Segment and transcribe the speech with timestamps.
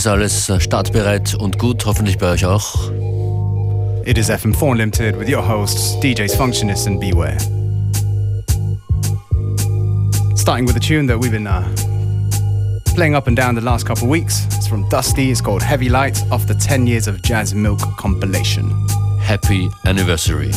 [0.00, 2.90] Ja, bei uns ist alles startbereit und gut, hoffentlich bei euch auch.
[4.06, 7.36] It is FM4 Limited with your hosts, DJs Functionist and Beware.
[10.36, 11.62] Starting with a tune that we've been uh,
[12.94, 14.46] playing up and down the last couple of weeks.
[14.56, 18.70] It's from Dusty, it's called Heavy Light off the 10 Years of Jazz Milk compilation.
[19.20, 20.50] Happy anniversary.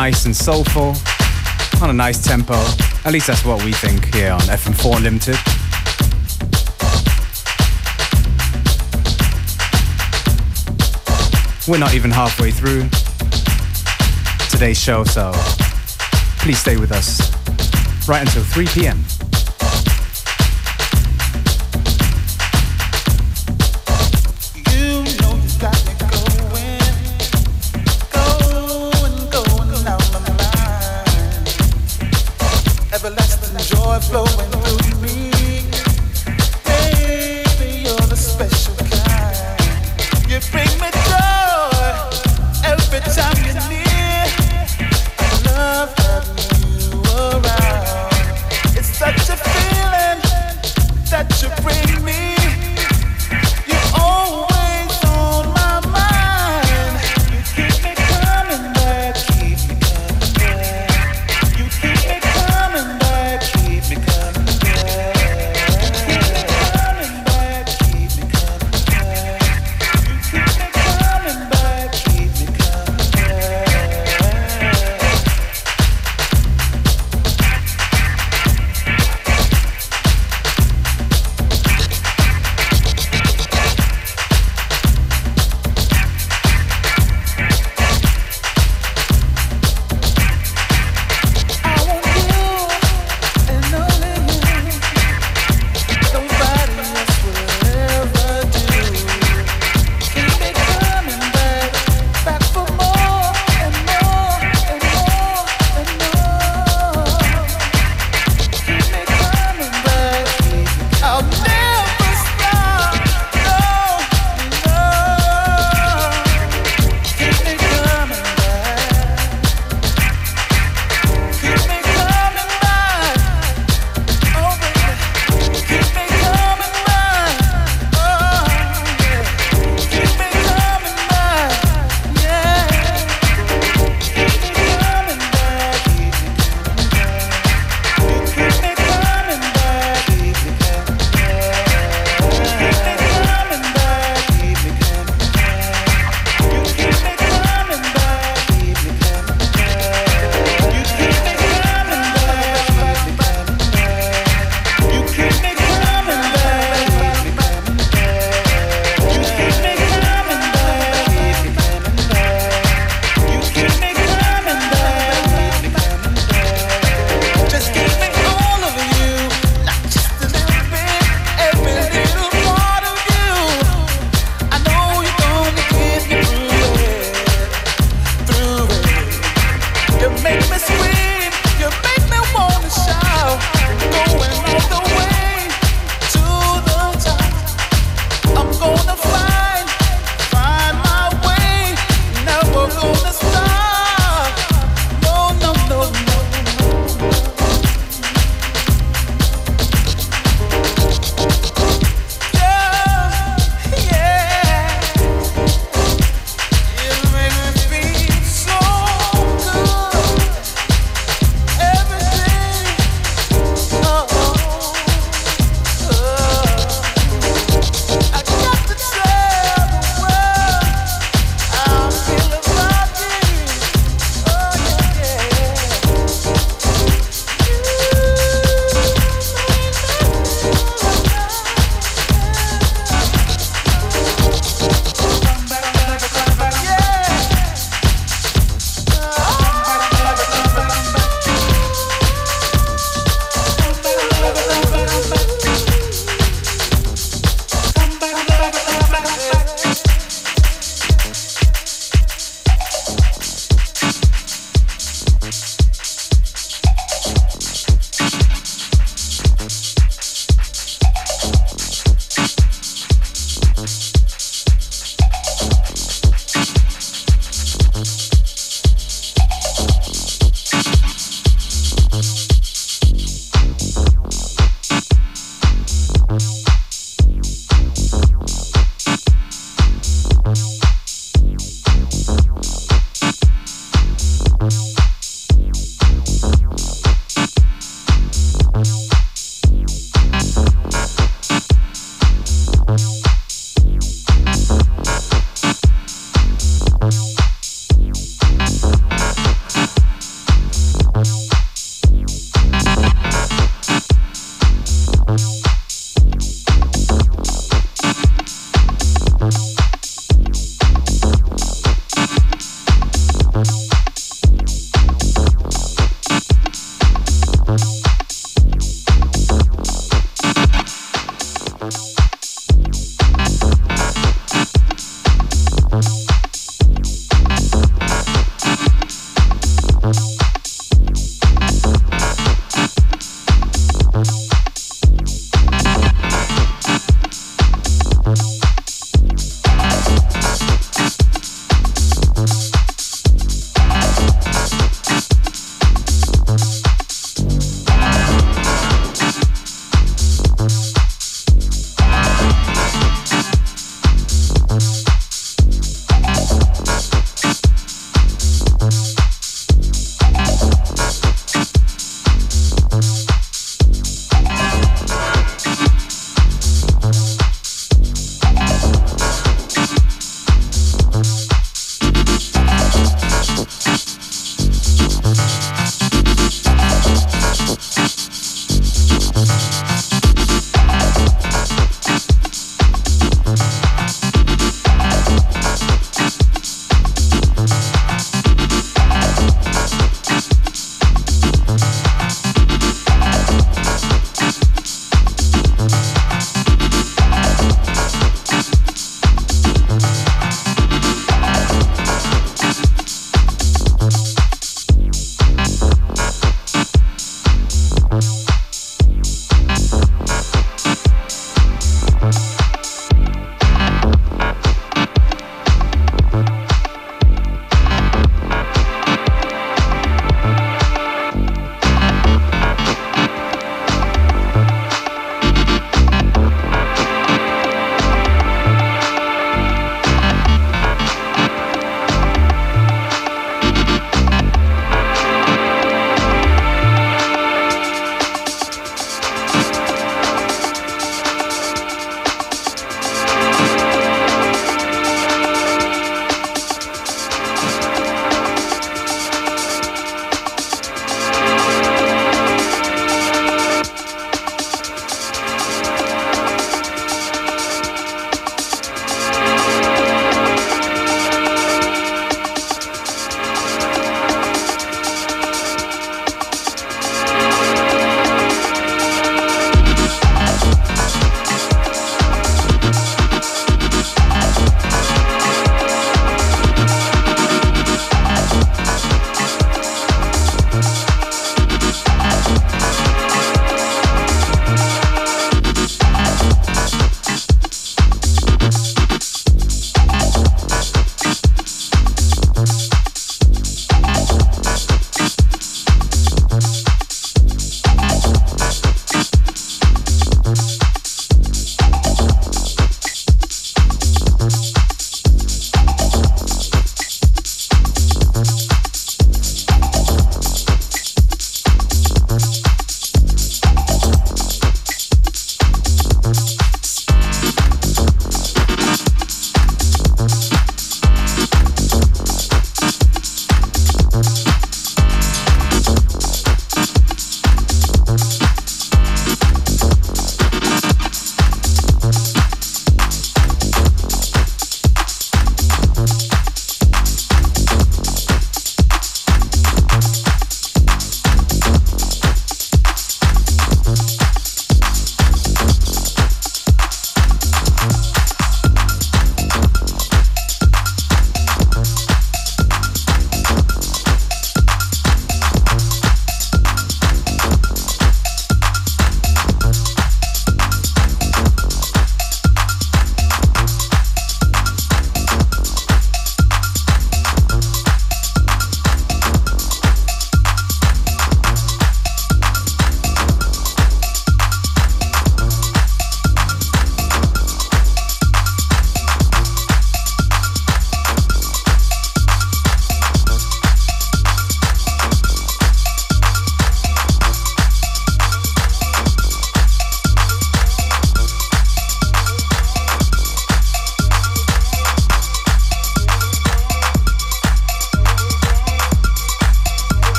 [0.00, 0.94] Nice and soulful,
[1.82, 2.54] on a nice tempo.
[3.04, 5.36] At least that's what we think here on FM4 Limited.
[11.68, 12.88] We're not even halfway through
[14.48, 15.32] today's show, so
[16.38, 17.20] please stay with us
[18.08, 19.04] right until 3 p.m.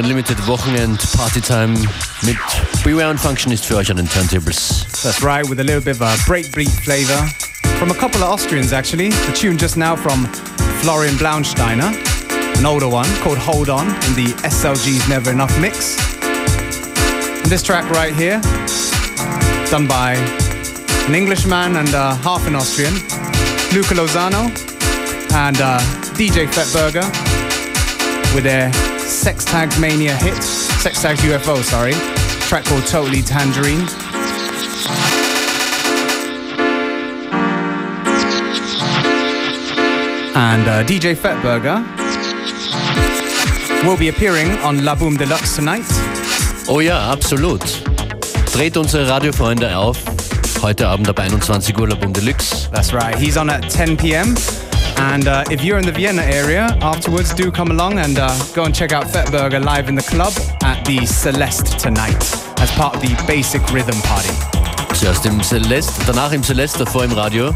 [0.00, 1.74] Unlimited Wochenend Partytime
[2.22, 2.38] mit
[2.82, 4.86] Beware und Functionist für euch an den Turntables.
[5.02, 7.28] That's right, with a little bit of a breakbeat flavor
[7.78, 9.10] from a couple of Austrians actually.
[9.10, 10.24] The tune just now from
[10.80, 11.92] Florian Blaunsteiner,
[12.58, 15.98] an older one called Hold On in the SLG's Never Enough mix.
[17.42, 18.40] And this track right here,
[19.70, 20.14] done by
[21.06, 22.94] an Englishman and uh, half an Austrian,
[23.74, 24.48] Luca Lozano
[25.34, 25.78] and uh,
[26.16, 27.04] DJ Fettburger
[28.34, 28.70] with their
[29.10, 31.92] Sex Tags Mania hit, Sex Tags UFO, sorry,
[32.46, 33.80] track called Totally Tangerine.
[40.36, 41.84] And uh, DJ Fettburger
[43.84, 45.84] will be appearing on La Boom Deluxe tonight.
[46.68, 47.62] Oh ja, absolut.
[48.52, 49.98] Dreht unsere Radiofreunde auf.
[50.62, 52.70] Heute Abend ab 21 Uhr La Boom Deluxe.
[52.72, 54.34] That's right, he's on at 10 p.m.
[55.00, 58.64] And uh, if you're in the Vienna area, afterwards do come along and uh, go
[58.64, 60.32] and check out Fettburger live in the club
[60.62, 62.22] at the Celeste tonight
[62.60, 64.28] as part of the Basic Rhythm Party.
[64.94, 67.54] Zuerst im Celeste, danach im Celeste, davor im Radio.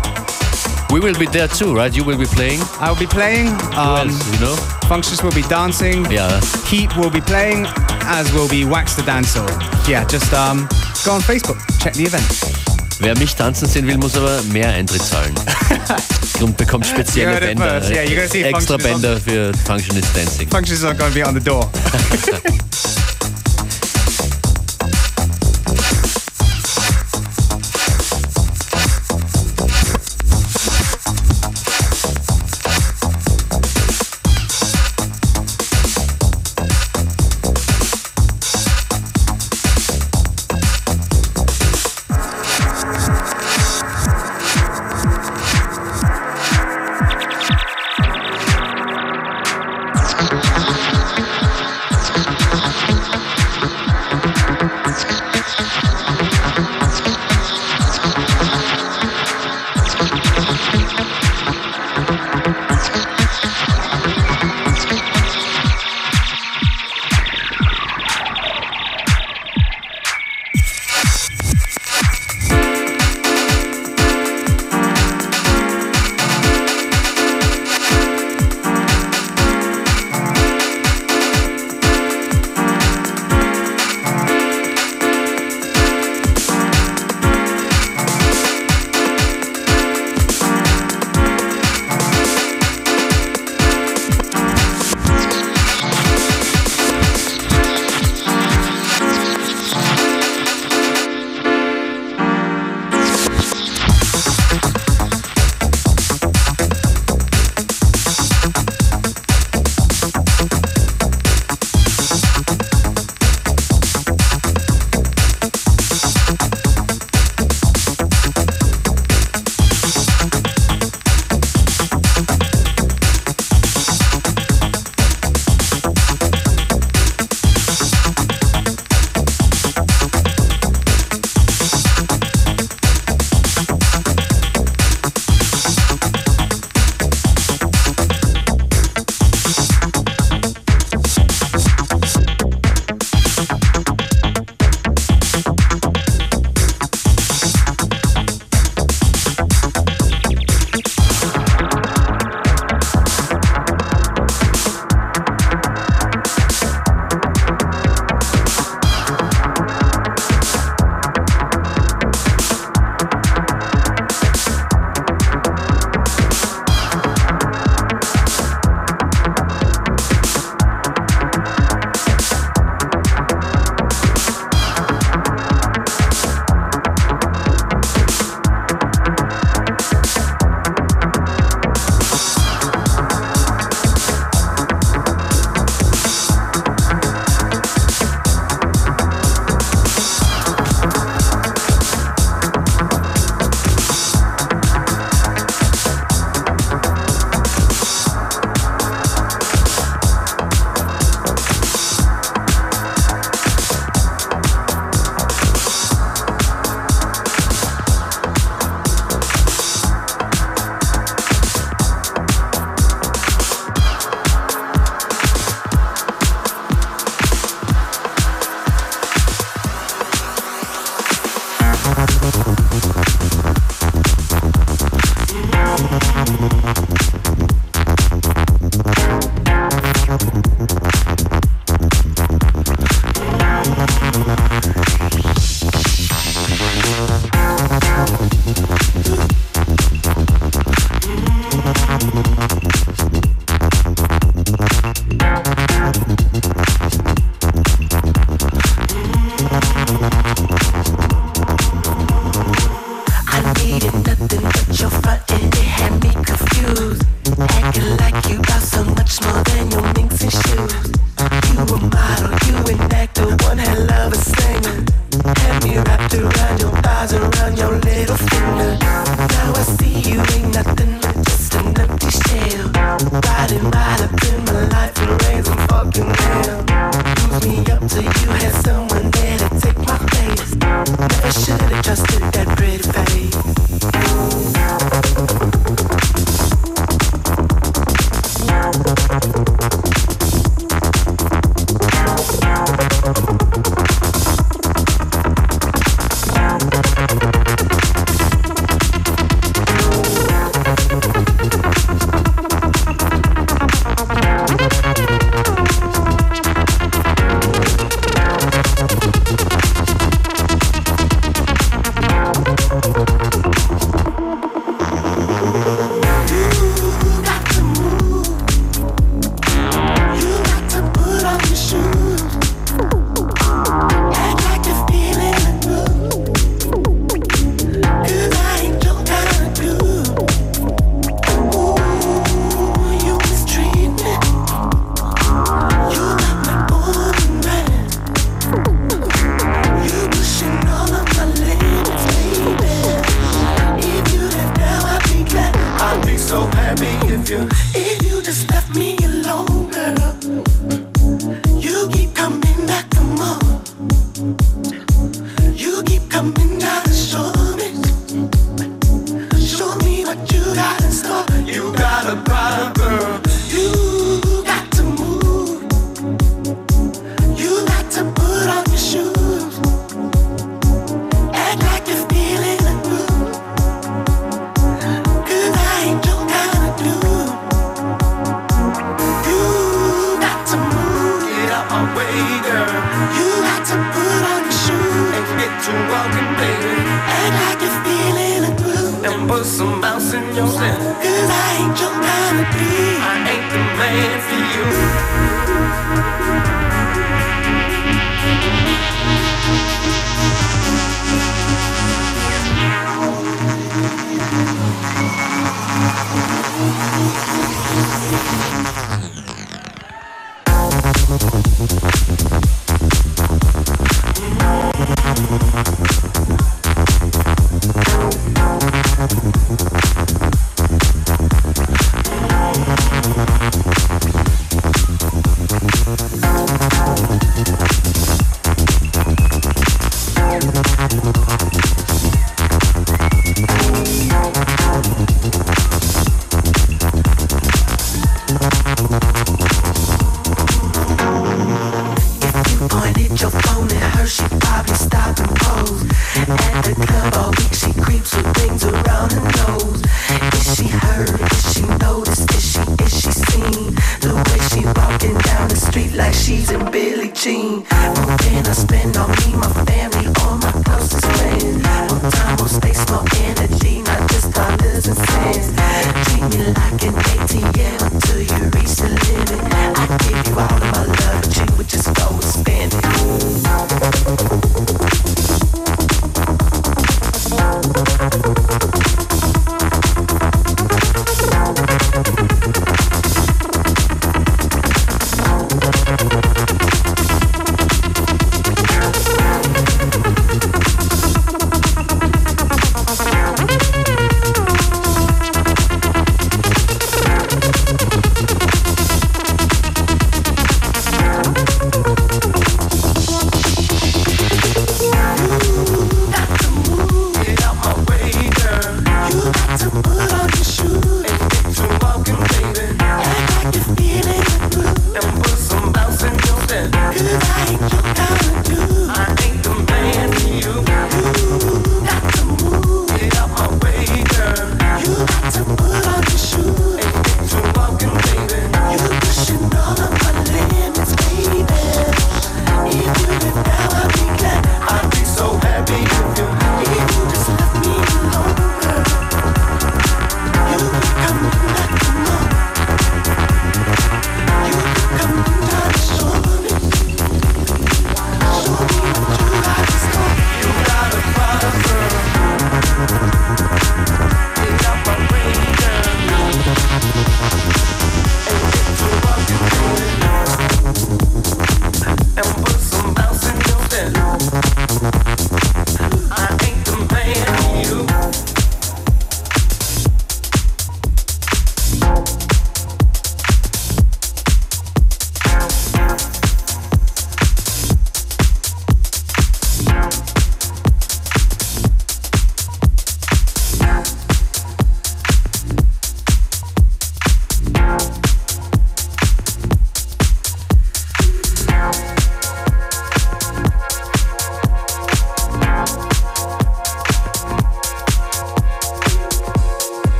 [0.91, 1.95] We will be there too, right?
[1.95, 2.61] You will be playing.
[2.81, 3.49] I will be playing.
[3.77, 4.57] Um, else, you know?
[4.89, 6.11] Functions will be dancing.
[6.11, 7.67] Ja, Heat will be playing,
[8.07, 9.47] as will be Wax the Dancer.
[9.87, 10.67] Yeah, just um,
[11.05, 12.65] go on Facebook, check the event.
[13.01, 15.35] wer mich tanzen sehen will, muss aber mehr Eintritt zahlen.
[16.41, 17.81] Und bekommt spezielle You heard it Bänder.
[17.81, 17.91] first.
[17.91, 20.49] Yeah, you're gonna see extra Functionist on- Bänder für Functionist Dancing.
[20.51, 21.71] Functions are going to be on the door.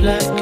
[0.00, 0.39] black.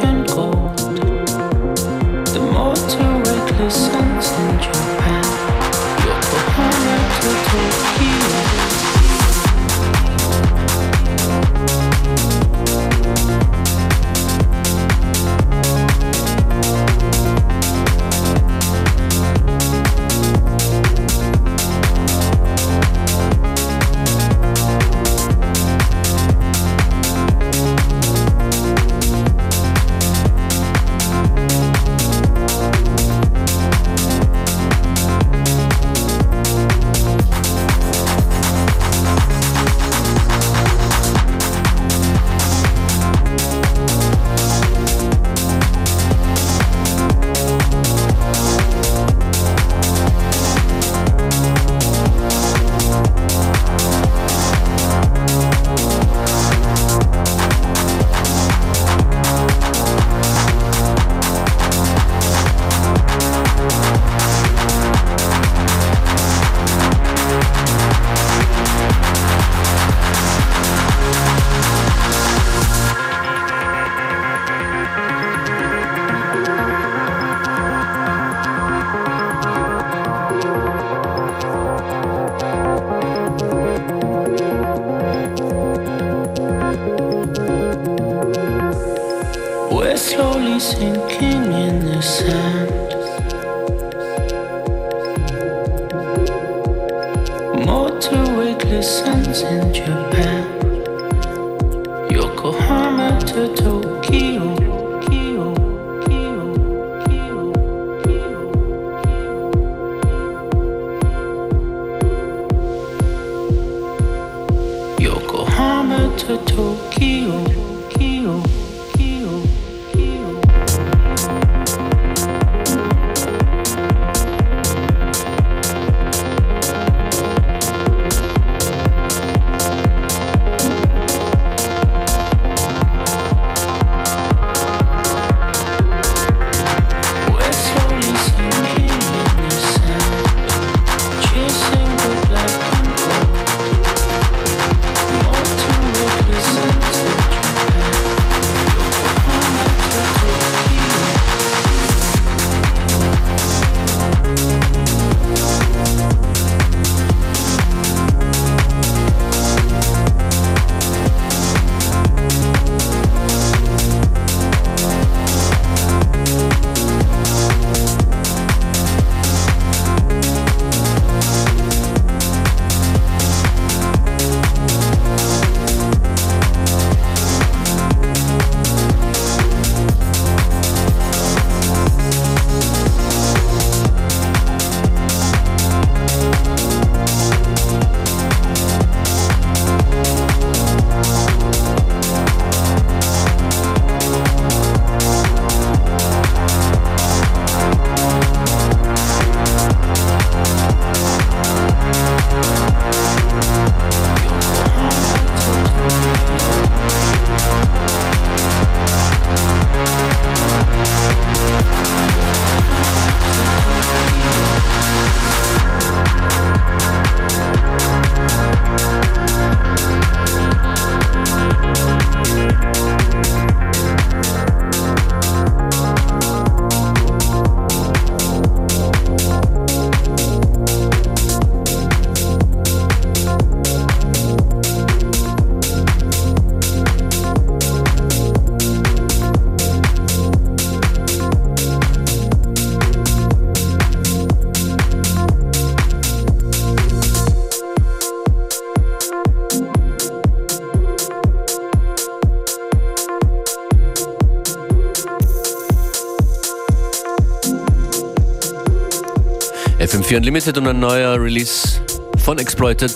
[260.09, 261.83] FM4 Unlimited und ein neuer Release
[262.17, 262.95] von Exploited,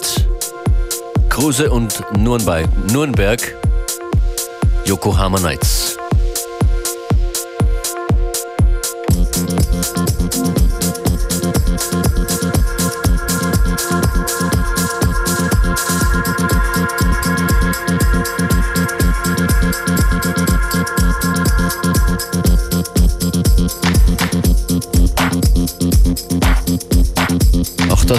[1.28, 3.54] Kruse und Nürnberg, Nürnberg
[4.86, 5.81] Yokohama Nights.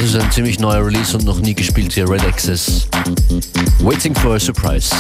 [0.04, 2.90] Das ist ein ziemlich neuer Release und noch nie gespielt hier, Red Access.
[3.80, 4.94] Waiting for a surprise.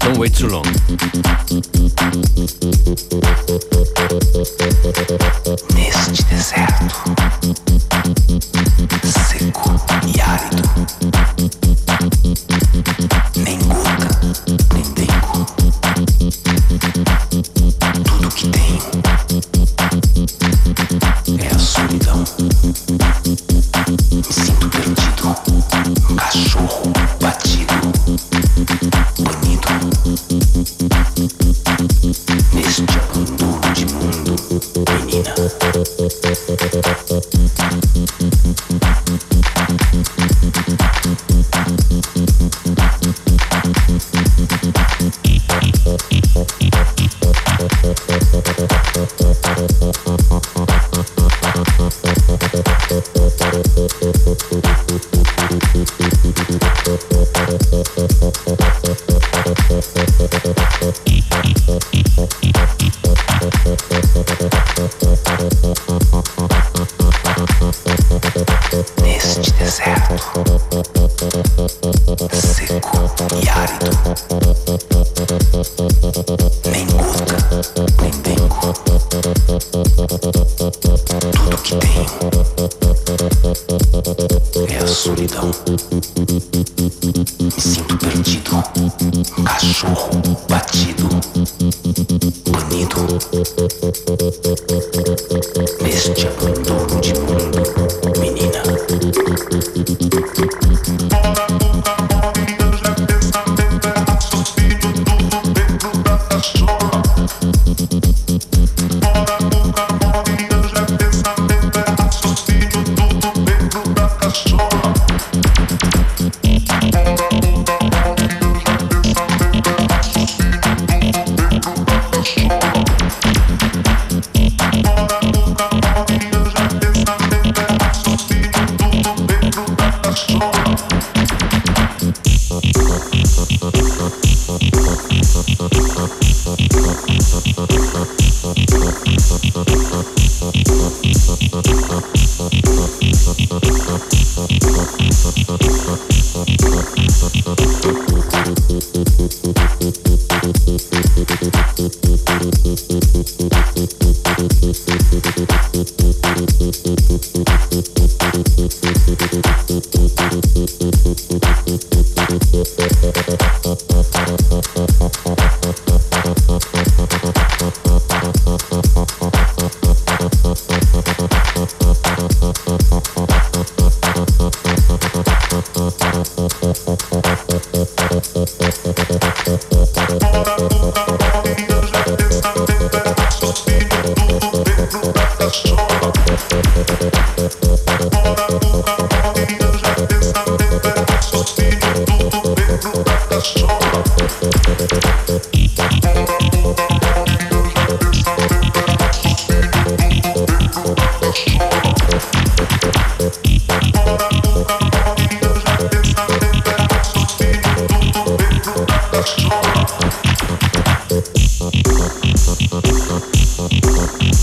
[0.00, 0.66] Don't wait too long.
[5.74, 7.65] Neste deserto.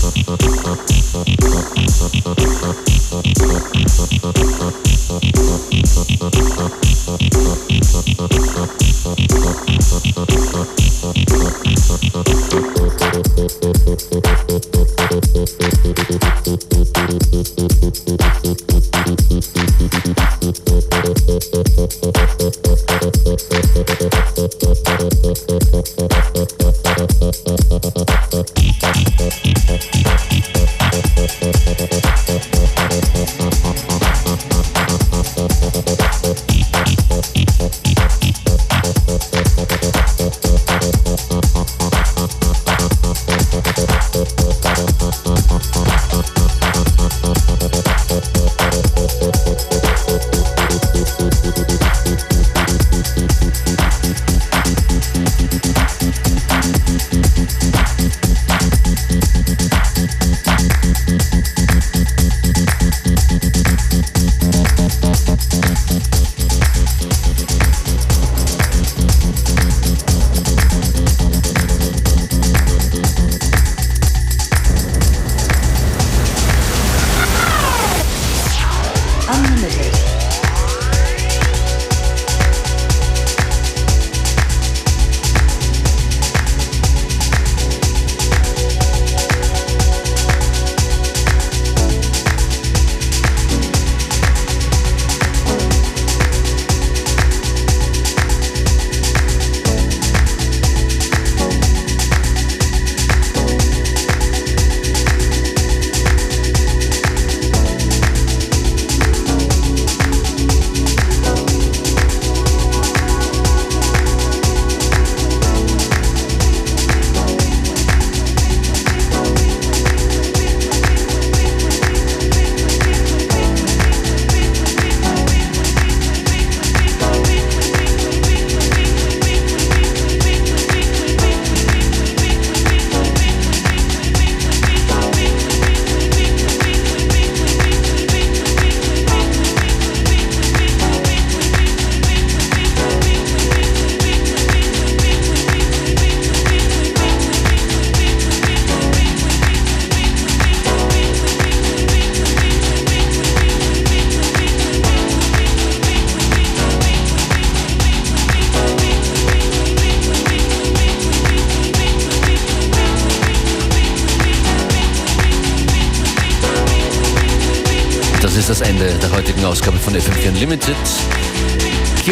[0.04, 0.28] Thank
[3.38, 3.53] you.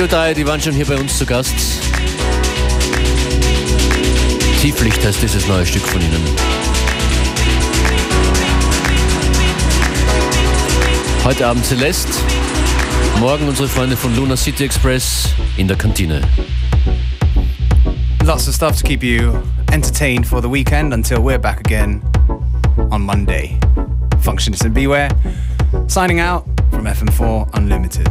[0.02, 1.54] Radio 3, die waren schon hier bei uns zu Gast.
[4.60, 6.20] Tieflicht heißt dieses neue Stück von ihnen.
[11.22, 12.10] Heute Abend Celeste,
[13.20, 16.20] morgen unsere Freunde von Luna City Express in der Kantine.
[18.24, 19.40] Lots of stuff to keep you
[19.70, 22.02] entertained for the weekend until we're back again
[22.90, 23.56] on Monday.
[24.20, 25.10] Functionist and Beware,
[25.86, 28.08] signing out from FM4 Unlimited.